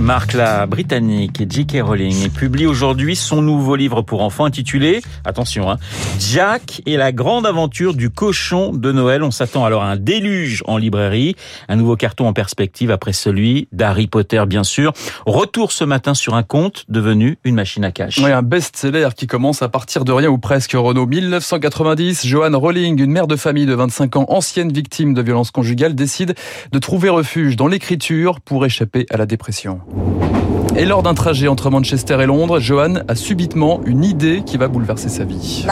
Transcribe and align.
Marc, 0.00 0.34
la 0.34 0.66
britannique 0.66 1.42
J.K. 1.48 1.78
Rowling 1.80 2.28
publie 2.30 2.66
aujourd'hui 2.66 3.16
son 3.16 3.40
nouveau 3.40 3.76
livre 3.76 4.02
pour 4.02 4.22
enfants 4.22 4.44
intitulé, 4.44 5.00
attention, 5.24 5.70
hein, 5.70 5.78
Jack 6.20 6.82
et 6.84 6.98
la 6.98 7.12
grande 7.12 7.46
aventure 7.46 7.94
du 7.94 8.10
cochon 8.10 8.72
de 8.72 8.92
Noël. 8.92 9.22
On 9.22 9.30
s'attend 9.30 9.64
alors 9.64 9.82
à 9.82 9.90
un 9.90 9.96
déluge 9.96 10.62
en 10.66 10.76
librairie, 10.76 11.34
un 11.68 11.76
nouveau 11.76 11.96
carton 11.96 12.28
en 12.28 12.34
perspective 12.34 12.90
après 12.90 13.14
celui 13.14 13.68
d'Harry 13.72 14.06
Potter, 14.06 14.42
bien 14.46 14.64
sûr. 14.64 14.92
Retour 15.24 15.72
ce 15.72 15.84
matin 15.84 16.12
sur 16.12 16.34
un 16.34 16.42
conte 16.42 16.84
devenu 16.88 17.38
une 17.44 17.54
machine 17.54 17.84
à 17.84 17.90
cash. 17.90 18.18
Oui, 18.18 18.30
un 18.30 18.42
best-seller 18.42 19.08
qui 19.16 19.26
commence 19.26 19.62
à 19.62 19.68
partir 19.68 20.04
de 20.04 20.12
rien 20.12 20.28
ou 20.28 20.38
presque. 20.38 20.72
Renault 20.72 21.06
1990, 21.06 22.26
Joanne 22.26 22.54
Rowling, 22.54 23.02
une 23.02 23.12
mère 23.12 23.26
de 23.26 23.36
famille 23.36 23.66
de 23.66 23.74
25 23.74 24.16
ans, 24.16 24.26
ancienne 24.28 24.70
victime 24.72 25.14
de 25.14 25.22
violences 25.22 25.50
conjugales, 25.50 25.94
décide 25.94 26.34
de 26.70 26.78
trouver 26.78 27.08
refuge 27.08 27.56
dans 27.56 27.66
l'écriture 27.66 28.40
pour 28.40 28.66
échapper 28.66 29.06
à 29.10 29.16
la 29.16 29.24
dépression. 29.24 29.80
Et 30.78 30.84
lors 30.84 31.02
d'un 31.02 31.14
trajet 31.14 31.48
entre 31.48 31.70
Manchester 31.70 32.18
et 32.20 32.26
Londres, 32.26 32.60
Joanne 32.60 33.02
a 33.08 33.14
subitement 33.14 33.80
une 33.86 34.04
idée 34.04 34.42
qui 34.44 34.58
va 34.58 34.68
bouleverser 34.68 35.08
sa 35.08 35.24
vie. 35.24 35.64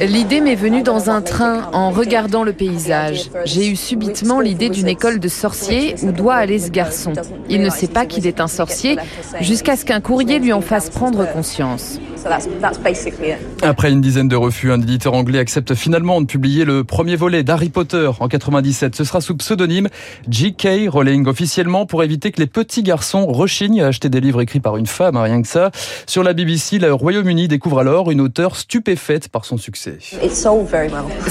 L'idée 0.00 0.40
m'est 0.42 0.54
venue 0.54 0.82
dans 0.82 1.08
un 1.08 1.22
train 1.22 1.70
en 1.72 1.90
regardant 1.90 2.44
le 2.44 2.52
paysage. 2.52 3.30
J'ai 3.46 3.68
eu 3.68 3.76
subitement 3.76 4.40
l'idée 4.40 4.68
d'une 4.68 4.88
école 4.88 5.18
de 5.18 5.28
sorciers 5.28 5.94
où 6.02 6.12
doit 6.12 6.34
aller 6.34 6.58
ce 6.58 6.70
garçon. 6.70 7.14
Il 7.48 7.62
ne 7.62 7.70
sait 7.70 7.88
pas 7.88 8.04
qu'il 8.04 8.26
est 8.26 8.38
un 8.38 8.48
sorcier 8.48 8.98
jusqu'à 9.40 9.76
ce 9.76 9.86
qu'un 9.86 10.00
courrier 10.00 10.38
lui 10.38 10.52
en 10.52 10.60
fasse 10.60 10.90
prendre 10.90 11.26
conscience. 11.32 11.98
Après 13.62 13.90
une 13.90 14.00
dizaine 14.00 14.28
de 14.28 14.36
refus, 14.36 14.72
un 14.72 14.80
éditeur 14.80 15.14
anglais 15.14 15.38
accepte 15.38 15.74
finalement 15.74 16.20
de 16.20 16.26
publier 16.26 16.64
le 16.64 16.84
premier 16.84 17.16
volet 17.16 17.42
d'Harry 17.42 17.68
Potter 17.68 18.10
en 18.18 18.28
97. 18.28 18.96
Ce 18.96 19.04
sera 19.04 19.20
sous 19.20 19.36
pseudonyme 19.36 19.88
J.K. 20.28 20.88
Rowling 20.88 21.26
officiellement 21.26 21.86
pour 21.86 22.02
éviter 22.02 22.32
que 22.32 22.40
les 22.40 22.46
petits 22.46 22.82
garçons 22.82 23.26
rechignent 23.26 23.82
à 23.82 23.88
acheter 23.88 24.08
des 24.08 24.20
livres 24.20 24.40
écrits 24.40 24.60
par 24.60 24.76
une 24.76 24.86
femme, 24.86 25.16
hein, 25.16 25.22
rien 25.22 25.42
que 25.42 25.48
ça. 25.48 25.70
Sur 26.06 26.22
la 26.22 26.32
BBC, 26.32 26.78
le 26.78 26.92
Royaume-Uni 26.92 27.48
découvre 27.48 27.78
alors 27.80 28.10
une 28.10 28.20
auteure 28.20 28.56
stupéfaite 28.56 29.28
par 29.28 29.44
son 29.44 29.56
succès. 29.56 29.98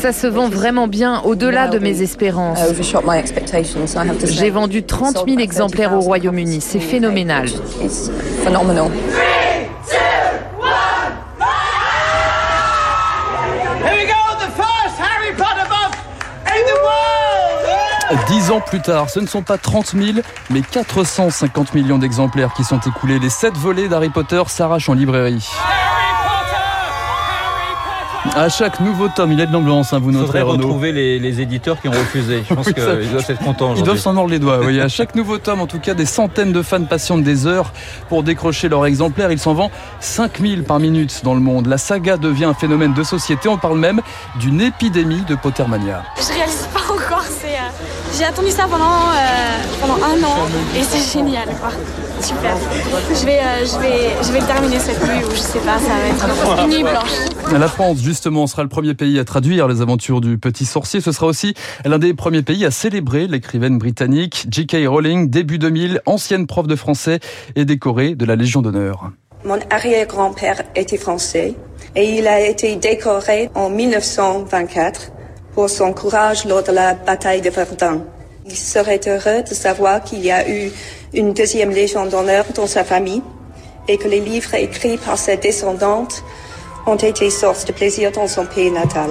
Ça 0.00 0.12
se 0.12 0.26
vend 0.26 0.48
vraiment 0.48 0.88
bien 0.88 1.20
au-delà 1.22 1.68
de 1.68 1.78
mes 1.78 2.02
espérances. 2.02 2.58
J'ai 4.24 4.50
vendu 4.50 4.82
30 4.84 5.24
000 5.26 5.40
exemplaires 5.40 5.92
au 5.92 6.00
Royaume-Uni. 6.00 6.60
C'est 6.60 6.80
phénoménal. 6.80 7.48
10 18.28 18.50
ans 18.50 18.60
plus 18.60 18.80
tard, 18.80 19.10
ce 19.10 19.20
ne 19.20 19.26
sont 19.26 19.42
pas 19.42 19.58
30 19.58 19.94
000, 19.94 20.18
mais 20.50 20.62
450 20.62 21.74
millions 21.74 21.98
d'exemplaires 21.98 22.54
qui 22.54 22.64
sont 22.64 22.80
écoulés. 22.80 23.18
Les 23.18 23.28
7 23.28 23.56
volets 23.56 23.88
d'Harry 23.88 24.08
Potter 24.08 24.42
s'arrachent 24.46 24.88
en 24.88 24.94
librairie. 24.94 25.46
À 28.38 28.48
chaque 28.48 28.78
nouveau 28.78 29.08
tome, 29.08 29.32
il 29.32 29.40
a 29.40 29.46
de 29.46 29.52
l'ambiance, 29.52 29.92
hein, 29.92 29.98
vous 29.98 30.12
noterez. 30.12 30.42
Renaud. 30.42 30.62
retrouver 30.62 30.92
les, 30.92 31.18
les, 31.18 31.40
éditeurs 31.40 31.80
qui 31.80 31.88
ont 31.88 31.90
refusé. 31.90 32.44
Je 32.48 32.54
pense 32.54 32.66
qu'ils 32.66 32.84
doivent 32.84 33.24
être 33.28 33.38
contents. 33.40 33.74
Ils 33.74 33.82
doivent 33.82 33.98
s'en 33.98 34.12
mordre 34.12 34.30
les 34.30 34.38
doigts. 34.38 34.60
Oui. 34.64 34.80
À 34.80 34.86
chaque 34.98 35.16
nouveau 35.16 35.38
tome, 35.38 35.60
en 35.60 35.66
tout 35.66 35.80
cas, 35.80 35.94
des 35.94 36.06
centaines 36.06 36.52
de 36.52 36.62
fans 36.62 36.84
patientent 36.84 37.24
des 37.24 37.48
heures 37.48 37.72
pour 38.08 38.22
décrocher 38.22 38.68
leur 38.68 38.86
exemplaire. 38.86 39.32
Il 39.32 39.40
s'en 39.40 39.54
vend 39.54 39.72
5000 39.98 40.62
par 40.62 40.78
minute 40.78 41.22
dans 41.24 41.34
le 41.34 41.40
monde. 41.40 41.66
La 41.66 41.78
saga 41.78 42.16
devient 42.16 42.44
un 42.44 42.54
phénomène 42.54 42.94
de 42.94 43.02
société. 43.02 43.48
On 43.48 43.58
parle 43.58 43.78
même 43.78 44.02
d'une 44.38 44.60
épidémie 44.60 45.22
de 45.28 45.34
Pottermania. 45.34 46.04
Je 46.16 46.32
réalise 46.32 46.68
pas 46.72 46.94
encore. 46.94 47.24
Euh, 47.58 47.70
j'ai 48.16 48.24
attendu 48.24 48.50
ça 48.50 48.64
pendant, 48.64 48.84
euh, 48.84 49.58
pendant 49.80 49.96
un 49.96 50.22
an 50.24 50.46
et 50.76 50.82
c'est 50.82 51.18
génial. 51.18 51.48
Quoi. 51.60 51.70
Super. 52.20 52.56
Je 53.08 53.24
vais, 53.24 53.38
euh, 53.38 53.64
je, 53.64 53.78
vais, 53.78 54.16
je 54.22 54.32
vais 54.32 54.40
le 54.40 54.46
terminer 54.46 54.78
cette 54.78 55.02
nuit 55.02 55.24
ou 55.24 55.30
je 55.30 55.40
sais 55.40 55.60
pas, 55.60 55.78
ça 55.78 55.88
va 55.88 56.08
être 56.08 56.64
une 56.64 56.70
nuit 56.70 56.82
blanche. 56.82 57.37
La 57.52 57.66
France, 57.66 57.98
justement, 58.02 58.46
sera 58.46 58.62
le 58.62 58.68
premier 58.68 58.94
pays 58.94 59.18
à 59.18 59.24
traduire 59.24 59.66
les 59.68 59.80
aventures 59.80 60.20
du 60.20 60.38
petit 60.38 60.64
sorcier. 60.64 61.00
Ce 61.00 61.10
sera 61.10 61.26
aussi 61.26 61.54
l'un 61.84 61.98
des 61.98 62.14
premiers 62.14 62.42
pays 62.42 62.64
à 62.64 62.70
célébrer 62.70 63.26
l'écrivaine 63.26 63.78
britannique 63.78 64.46
J.K. 64.50 64.86
Rowling, 64.86 65.28
début 65.28 65.58
2000, 65.58 66.02
ancienne 66.06 66.46
prof 66.46 66.66
de 66.66 66.76
français 66.76 67.18
et 67.56 67.64
décorée 67.64 68.14
de 68.14 68.24
la 68.24 68.36
Légion 68.36 68.62
d'honneur. 68.62 69.10
Mon 69.44 69.58
arrière-grand-père 69.70 70.62
était 70.76 70.98
français 70.98 71.54
et 71.96 72.18
il 72.18 72.28
a 72.28 72.40
été 72.40 72.76
décoré 72.76 73.50
en 73.54 73.70
1924 73.70 75.12
pour 75.54 75.68
son 75.68 75.92
courage 75.92 76.44
lors 76.44 76.62
de 76.62 76.70
la 76.70 76.94
bataille 76.94 77.40
de 77.40 77.50
Verdun. 77.50 78.04
Il 78.46 78.56
serait 78.56 79.00
heureux 79.06 79.42
de 79.42 79.54
savoir 79.54 80.02
qu'il 80.04 80.24
y 80.24 80.30
a 80.30 80.48
eu 80.48 80.70
une 81.12 81.32
deuxième 81.32 81.70
légion 81.70 82.06
d'honneur 82.06 82.44
dans 82.54 82.66
sa 82.66 82.84
famille 82.84 83.22
et 83.88 83.96
que 83.96 84.06
les 84.06 84.20
livres 84.20 84.54
écrits 84.54 84.98
par 84.98 85.18
ses 85.18 85.38
descendantes 85.38 86.22
ont 86.88 86.96
été 86.96 87.28
source 87.28 87.66
de 87.66 87.72
plaisir 87.72 88.10
dans 88.12 88.26
son 88.26 88.46
pays 88.46 88.70
natal. 88.70 89.10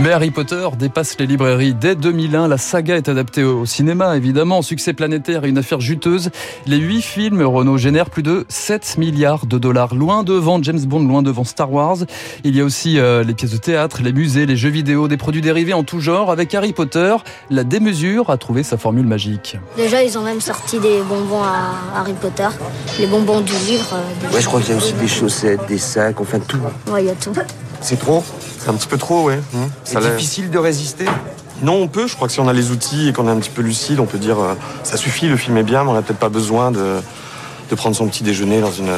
Mais 0.00 0.10
Harry 0.10 0.32
Potter 0.32 0.68
dépasse 0.76 1.16
les 1.20 1.26
librairies. 1.26 1.72
Dès 1.72 1.94
2001, 1.94 2.48
la 2.48 2.58
saga 2.58 2.96
est 2.96 3.08
adaptée 3.08 3.44
au 3.44 3.64
cinéma, 3.64 4.16
évidemment. 4.16 4.60
Succès 4.60 4.92
planétaire 4.92 5.44
et 5.44 5.48
une 5.48 5.56
affaire 5.56 5.80
juteuse. 5.80 6.30
Les 6.66 6.78
huit 6.78 7.00
films 7.00 7.40
Renault 7.42 7.78
génèrent 7.78 8.10
plus 8.10 8.24
de 8.24 8.44
7 8.48 8.98
milliards 8.98 9.46
de 9.46 9.56
dollars. 9.56 9.94
Loin 9.94 10.24
devant 10.24 10.60
James 10.60 10.80
Bond, 10.80 11.04
loin 11.04 11.22
devant 11.22 11.44
Star 11.44 11.72
Wars. 11.72 11.98
Il 12.42 12.56
y 12.56 12.60
a 12.60 12.64
aussi 12.64 12.98
euh, 12.98 13.22
les 13.22 13.34
pièces 13.34 13.52
de 13.52 13.56
théâtre, 13.56 14.00
les 14.02 14.12
musées, 14.12 14.46
les 14.46 14.56
jeux 14.56 14.68
vidéo, 14.68 15.06
des 15.06 15.16
produits 15.16 15.40
dérivés 15.40 15.74
en 15.74 15.84
tout 15.84 16.00
genre. 16.00 16.32
Avec 16.32 16.52
Harry 16.56 16.72
Potter, 16.72 17.14
la 17.48 17.62
démesure 17.62 18.30
a 18.30 18.36
trouvé 18.36 18.64
sa 18.64 18.76
formule 18.76 19.06
magique. 19.06 19.58
Déjà, 19.76 20.02
ils 20.02 20.18
ont 20.18 20.22
même 20.22 20.40
sorti 20.40 20.80
des 20.80 21.02
bonbons 21.08 21.44
à 21.44 22.00
Harry 22.00 22.14
Potter. 22.14 22.48
Les 22.98 23.06
bonbons 23.06 23.40
du 23.40 23.54
livre. 23.68 23.96
Ouais, 24.32 24.40
je 24.40 24.46
crois 24.46 24.60
qu'il 24.60 24.70
y 24.70 24.74
a 24.74 24.76
aussi 24.76 24.94
des 24.94 25.08
chaussettes, 25.08 25.66
des 25.68 25.78
sacs, 25.78 26.20
enfin 26.20 26.40
tout. 26.40 26.58
Ouais, 26.90 27.04
il 27.04 27.06
y 27.06 27.10
a 27.10 27.14
tout. 27.14 27.32
C'est 27.84 27.98
trop 27.98 28.24
C'est 28.58 28.70
un 28.70 28.74
petit 28.74 28.88
peu 28.88 28.96
trop, 28.96 29.24
ouais. 29.24 29.36
Mmh. 29.36 29.58
C'est 29.84 30.00
difficile 30.00 30.50
de 30.50 30.56
résister 30.56 31.04
Non, 31.62 31.74
on 31.74 31.86
peut. 31.86 32.06
Je 32.06 32.16
crois 32.16 32.28
que 32.28 32.32
si 32.32 32.40
on 32.40 32.48
a 32.48 32.54
les 32.54 32.70
outils 32.70 33.08
et 33.08 33.12
qu'on 33.12 33.28
est 33.28 33.30
un 33.30 33.38
petit 33.38 33.50
peu 33.50 33.60
lucide, 33.60 34.00
on 34.00 34.06
peut 34.06 34.16
dire 34.16 34.38
euh, 34.38 34.54
ça 34.84 34.96
suffit, 34.96 35.28
le 35.28 35.36
film 35.36 35.58
est 35.58 35.62
bien, 35.62 35.84
mais 35.84 35.90
on 35.90 35.92
n'a 35.92 36.00
peut-être 36.00 36.18
pas 36.18 36.30
besoin 36.30 36.70
de, 36.70 36.96
de 37.70 37.74
prendre 37.74 37.96
son 37.96 38.08
petit 38.08 38.22
déjeuner 38.22 38.60
dans 38.60 38.70
une, 38.70 38.92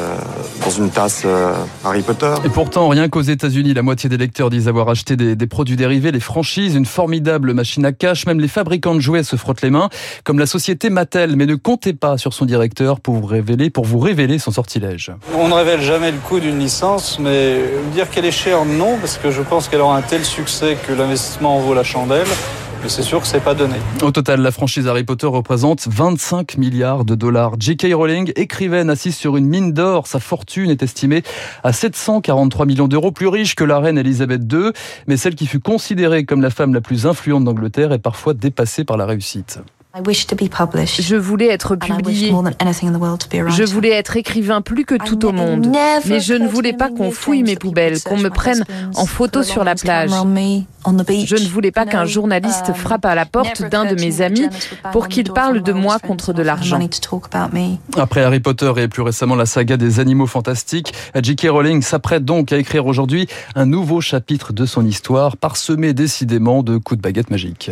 dans 0.63 0.69
une 0.69 0.89
tasse 0.89 1.23
euh, 1.25 1.53
Harry 1.85 2.01
Potter. 2.01 2.33
Et 2.45 2.49
pourtant, 2.49 2.89
rien 2.89 3.09
qu'aux 3.09 3.21
États-Unis, 3.21 3.73
la 3.73 3.81
moitié 3.81 4.09
des 4.09 4.17
lecteurs 4.17 4.49
disent 4.49 4.67
avoir 4.67 4.89
acheté 4.89 5.15
des, 5.15 5.35
des, 5.35 5.47
produits 5.47 5.75
dérivés, 5.75 6.11
les 6.11 6.19
franchises, 6.19 6.75
une 6.75 6.85
formidable 6.85 7.53
machine 7.53 7.85
à 7.85 7.91
cash. 7.91 8.25
Même 8.25 8.39
les 8.39 8.47
fabricants 8.47 8.95
de 8.95 8.99
jouets 8.99 9.23
se 9.23 9.35
frottent 9.35 9.61
les 9.61 9.69
mains, 9.69 9.89
comme 10.23 10.39
la 10.39 10.45
société 10.45 10.89
Mattel. 10.89 11.35
Mais 11.35 11.45
ne 11.45 11.55
comptez 11.55 11.93
pas 11.93 12.17
sur 12.17 12.33
son 12.33 12.45
directeur 12.45 12.99
pour 12.99 13.15
vous 13.15 13.25
révéler, 13.25 13.69
pour 13.69 13.85
vous 13.85 13.99
révéler 13.99 14.39
son 14.39 14.51
sortilège. 14.51 15.11
On 15.35 15.47
ne 15.47 15.53
révèle 15.53 15.81
jamais 15.81 16.11
le 16.11 16.17
coût 16.17 16.39
d'une 16.39 16.59
licence, 16.59 17.19
mais 17.19 17.61
dire 17.93 18.09
qu'elle 18.09 18.25
est 18.25 18.31
chère, 18.31 18.65
non, 18.65 18.97
parce 18.99 19.17
que 19.17 19.31
je 19.31 19.41
pense 19.41 19.67
qu'elle 19.67 19.81
aura 19.81 19.97
un 19.97 20.01
tel 20.01 20.25
succès 20.25 20.77
que 20.87 20.93
l'investissement 20.93 21.57
en 21.57 21.59
vaut 21.59 21.73
la 21.73 21.83
chandelle. 21.83 22.27
C'est 22.89 23.01
sûr 23.01 23.19
que 23.19 23.27
c'est 23.27 23.43
pas 23.43 23.53
donné. 23.53 23.75
Au 24.01 24.11
total, 24.11 24.41
la 24.41 24.51
franchise 24.51 24.87
Harry 24.87 25.03
Potter 25.03 25.27
représente 25.27 25.87
25 25.87 26.57
milliards 26.57 27.03
de 27.03 27.15
dollars. 27.15 27.53
J.K. 27.59 27.87
Rowling, 27.93 28.31
écrivaine 28.37 28.89
assise 28.89 29.15
sur 29.15 29.35
une 29.35 29.45
mine 29.45 29.73
d'or, 29.73 30.07
sa 30.07 30.19
fortune 30.21 30.69
est 30.69 30.81
estimée 30.81 31.21
à 31.63 31.73
743 31.73 32.65
millions 32.65 32.87
d'euros, 32.87 33.11
plus 33.11 33.27
riche 33.27 33.55
que 33.55 33.65
la 33.65 33.79
reine 33.79 33.97
Elisabeth 33.97 34.41
II, 34.51 34.71
mais 35.07 35.17
celle 35.17 35.35
qui 35.35 35.47
fut 35.47 35.59
considérée 35.59 36.23
comme 36.23 36.41
la 36.41 36.49
femme 36.49 36.73
la 36.73 36.81
plus 36.81 37.05
influente 37.05 37.43
d'Angleterre 37.43 37.91
est 37.91 37.99
parfois 37.99 38.33
dépassée 38.33 38.85
par 38.85 38.95
la 38.95 39.05
réussite. 39.05 39.59
Je 40.05 41.15
voulais 41.15 41.47
être 41.47 41.75
publié. 41.75 42.29
Je 42.29 43.63
voulais 43.63 43.91
être 43.91 44.17
écrivain 44.17 44.61
plus 44.61 44.85
que 44.85 44.95
tout 44.95 45.25
au 45.25 45.31
monde. 45.31 45.67
Mais 46.07 46.19
je 46.19 46.33
ne 46.33 46.47
voulais 46.47 46.73
pas 46.73 46.89
qu'on 46.89 47.11
fouille 47.11 47.43
mes 47.43 47.55
poubelles, 47.55 48.01
qu'on 48.01 48.17
me 48.17 48.29
prenne 48.29 48.63
en 48.95 49.05
photo 49.05 49.43
sur 49.43 49.63
la 49.63 49.75
plage. 49.75 50.09
Je 50.09 51.35
ne 51.35 51.49
voulais 51.49 51.71
pas 51.71 51.85
qu'un 51.85 52.05
journaliste 52.05 52.73
frappe 52.73 53.05
à 53.05 53.15
la 53.15 53.25
porte 53.25 53.63
d'un 53.69 53.85
de 53.85 53.95
mes 53.99 54.21
amis 54.21 54.47
pour 54.91 55.07
qu'il 55.07 55.31
parle 55.31 55.61
de 55.61 55.73
moi 55.73 55.99
contre 55.99 56.33
de 56.33 56.41
l'argent. 56.41 56.79
Après 57.97 58.23
Harry 58.23 58.39
Potter 58.39 58.71
et 58.77 58.87
plus 58.87 59.01
récemment 59.01 59.35
la 59.35 59.45
saga 59.45 59.77
des 59.77 59.99
animaux 59.99 60.27
fantastiques, 60.27 60.93
J.K. 61.21 61.47
Rowling 61.49 61.81
s'apprête 61.81 62.25
donc 62.25 62.51
à 62.51 62.57
écrire 62.57 62.85
aujourd'hui 62.85 63.27
un 63.55 63.65
nouveau 63.65 64.01
chapitre 64.01 64.53
de 64.53 64.65
son 64.65 64.85
histoire, 64.85 65.37
parsemé 65.37 65.93
décidément 65.93 66.63
de 66.63 66.77
coups 66.77 66.97
de 66.97 67.01
baguette 67.01 67.29
magique. 67.29 67.71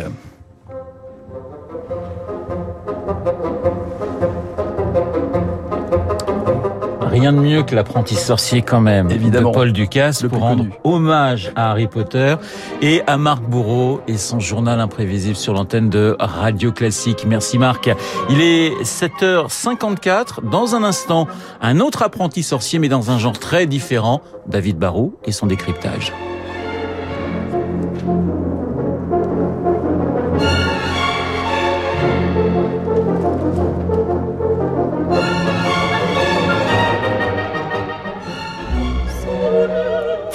Rien 7.26 7.32
de 7.32 7.40
mieux 7.40 7.64
que 7.64 7.74
l'apprenti 7.74 8.14
sorcier 8.14 8.62
quand 8.62 8.80
même. 8.80 9.10
Évidemment. 9.10 9.50
De 9.50 9.54
Paul 9.54 9.72
Ducasse 9.72 10.22
pour 10.22 10.38
rendre 10.38 10.66
hommage 10.84 11.50
à 11.56 11.72
Harry 11.72 11.88
Potter 11.88 12.36
et 12.82 13.02
à 13.08 13.16
Marc 13.16 13.42
Bourreau 13.42 14.00
et 14.06 14.16
son 14.16 14.38
journal 14.38 14.78
imprévisible 14.78 15.34
sur 15.34 15.52
l'antenne 15.52 15.90
de 15.90 16.14
Radio 16.20 16.70
Classique. 16.70 17.24
Merci 17.26 17.58
Marc. 17.58 17.90
Il 18.30 18.40
est 18.40 18.80
7h54. 18.80 20.48
Dans 20.48 20.76
un 20.76 20.84
instant, 20.84 21.26
un 21.60 21.80
autre 21.80 22.04
apprenti 22.04 22.44
sorcier 22.44 22.78
mais 22.78 22.88
dans 22.88 23.10
un 23.10 23.18
genre 23.18 23.40
très 23.40 23.66
différent. 23.66 24.22
David 24.46 24.78
Barou 24.78 25.16
et 25.24 25.32
son 25.32 25.46
décryptage. 25.46 26.12